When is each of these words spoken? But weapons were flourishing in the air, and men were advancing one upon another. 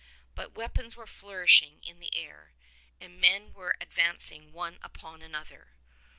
But 0.33 0.53
weapons 0.55 0.95
were 0.95 1.05
flourishing 1.05 1.83
in 1.83 1.99
the 1.99 2.15
air, 2.15 2.53
and 2.99 3.21
men 3.21 3.53
were 3.53 3.77
advancing 3.79 4.51
one 4.51 4.79
upon 4.81 5.21
another. 5.21 5.73